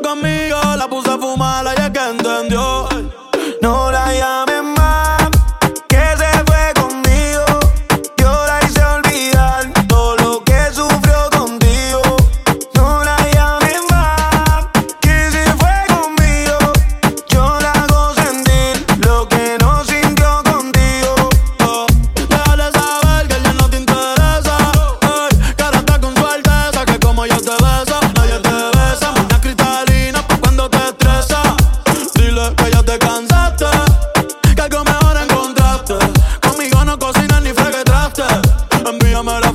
[0.00, 2.88] conmigo, la puse a fumar, y es que entendió.
[3.60, 4.51] No la llamé.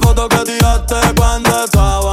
[0.07, 2.06] foto que tiraste cuando estaba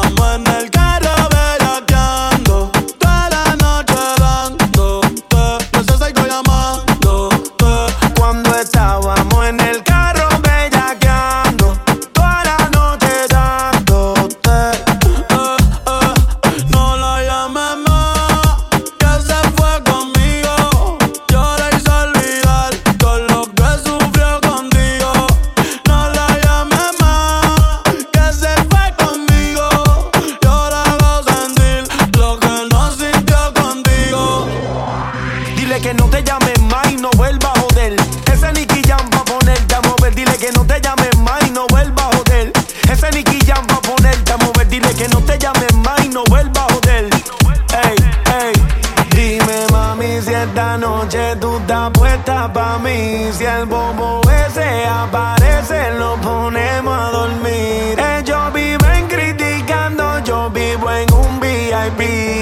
[50.44, 53.30] esta noche tú estás puesta pa' mí.
[53.32, 57.98] Si el bobo ese aparece, lo ponemos a dormir.
[58.18, 62.33] Ellos viven criticando, yo vivo en un VIP.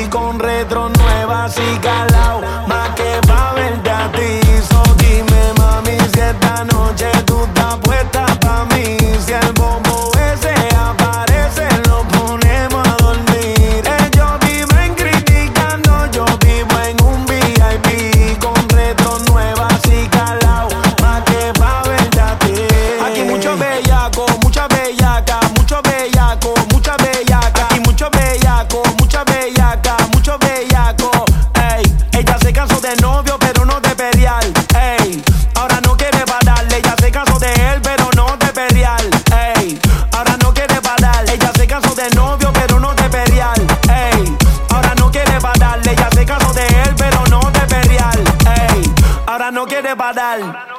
[49.63, 50.72] no quiere parar.